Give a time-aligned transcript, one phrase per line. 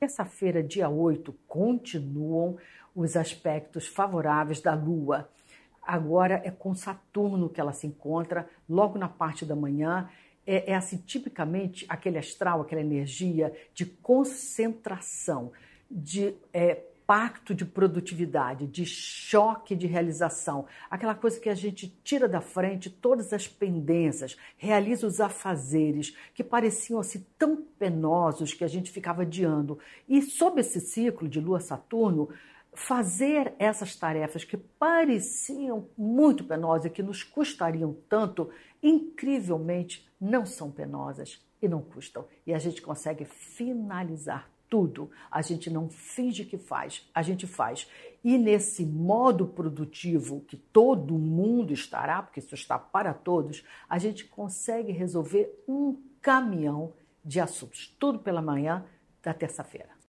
[0.00, 2.56] Terça-feira, dia 8, continuam
[2.94, 5.28] os aspectos favoráveis da Lua.
[5.82, 10.08] Agora é com Saturno que ela se encontra, logo na parte da manhã.
[10.46, 15.52] É, é assim, tipicamente, aquele astral, aquela energia de concentração,
[15.90, 22.28] de é, pacto de produtividade, de choque de realização, aquela coisa que a gente tira
[22.28, 28.68] da frente todas as pendências, realiza os afazeres que pareciam assim tão penosos que a
[28.68, 29.76] gente ficava adiando.
[30.08, 32.28] E sob esse ciclo de Lua-Saturno,
[32.72, 40.70] fazer essas tarefas que pareciam muito penosas e que nos custariam tanto, incrivelmente não são
[40.70, 42.24] penosas e não custam.
[42.46, 45.10] E a gente consegue finalizar tudo.
[45.30, 47.90] A gente não finge que faz, a gente faz.
[48.22, 54.24] E nesse modo produtivo que todo mundo estará, porque isso está para todos, a gente
[54.24, 56.92] consegue resolver um caminhão
[57.24, 57.94] de assuntos.
[57.98, 58.84] Tudo pela manhã
[59.22, 59.90] da terça-feira.